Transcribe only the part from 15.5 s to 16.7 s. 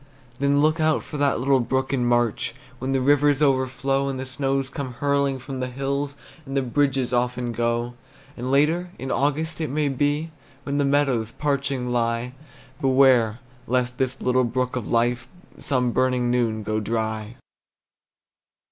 Some burning noon